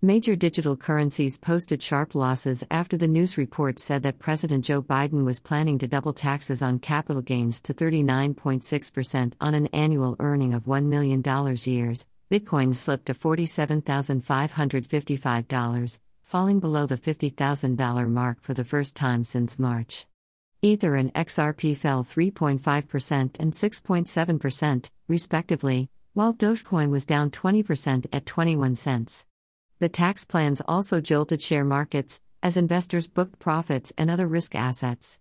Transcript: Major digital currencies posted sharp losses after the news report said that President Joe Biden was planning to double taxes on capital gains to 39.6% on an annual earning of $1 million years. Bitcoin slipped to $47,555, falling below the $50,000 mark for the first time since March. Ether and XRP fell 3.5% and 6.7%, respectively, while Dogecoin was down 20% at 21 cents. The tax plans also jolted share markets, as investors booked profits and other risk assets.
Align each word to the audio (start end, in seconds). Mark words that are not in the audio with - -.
Major 0.00 0.36
digital 0.36 0.76
currencies 0.76 1.38
posted 1.38 1.82
sharp 1.82 2.14
losses 2.14 2.62
after 2.70 2.96
the 2.96 3.08
news 3.08 3.36
report 3.36 3.80
said 3.80 4.04
that 4.04 4.20
President 4.20 4.64
Joe 4.64 4.80
Biden 4.80 5.24
was 5.24 5.40
planning 5.40 5.76
to 5.80 5.88
double 5.88 6.12
taxes 6.12 6.62
on 6.62 6.78
capital 6.78 7.20
gains 7.20 7.60
to 7.62 7.74
39.6% 7.74 9.32
on 9.40 9.54
an 9.54 9.66
annual 9.72 10.14
earning 10.20 10.54
of 10.54 10.66
$1 10.66 10.84
million 10.84 11.20
years. 11.64 12.06
Bitcoin 12.30 12.76
slipped 12.76 13.06
to 13.06 13.12
$47,555, 13.12 15.98
falling 16.22 16.60
below 16.60 16.86
the 16.86 16.94
$50,000 16.94 18.08
mark 18.08 18.40
for 18.40 18.54
the 18.54 18.62
first 18.62 18.94
time 18.94 19.24
since 19.24 19.58
March. 19.58 20.06
Ether 20.62 20.94
and 20.94 21.12
XRP 21.14 21.76
fell 21.76 22.04
3.5% 22.04 23.30
and 23.40 23.52
6.7%, 23.52 24.90
respectively, 25.08 25.90
while 26.14 26.32
Dogecoin 26.32 26.90
was 26.90 27.04
down 27.04 27.32
20% 27.32 28.06
at 28.12 28.26
21 28.26 28.76
cents. 28.76 29.26
The 29.80 29.88
tax 29.88 30.24
plans 30.24 30.60
also 30.66 31.00
jolted 31.00 31.40
share 31.40 31.64
markets, 31.64 32.20
as 32.42 32.56
investors 32.56 33.06
booked 33.06 33.38
profits 33.38 33.92
and 33.96 34.10
other 34.10 34.26
risk 34.26 34.56
assets. 34.56 35.20